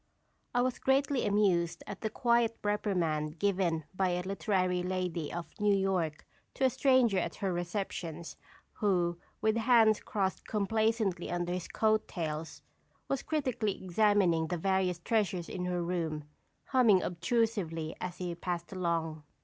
I 0.55 0.63
was 0.63 0.79
greatly 0.79 1.27
amused 1.27 1.83
at 1.85 2.01
the 2.01 2.09
quiet 2.09 2.57
reprimand 2.63 3.37
given 3.37 3.83
by 3.93 4.09
a 4.09 4.23
literary 4.23 4.81
lady 4.81 5.31
of 5.31 5.53
New 5.59 5.75
York 5.75 6.25
to 6.55 6.63
a 6.65 6.71
stranger 6.71 7.19
at 7.19 7.35
her 7.35 7.53
receptions, 7.53 8.35
who, 8.73 9.19
with 9.41 9.57
hands 9.57 9.99
crossed 9.99 10.47
complacently 10.47 11.29
under 11.29 11.53
his 11.53 11.67
coat 11.67 12.07
tails, 12.07 12.63
was 13.07 13.21
critically 13.21 13.79
examining 13.83 14.47
the 14.47 14.57
various 14.57 14.97
treasures 14.97 15.47
in 15.47 15.65
her 15.65 15.83
room, 15.83 16.23
humming 16.69 17.03
obtrusively 17.03 17.95
as 18.01 18.17
he 18.17 18.33
passed 18.33 18.73
along. 18.73 19.21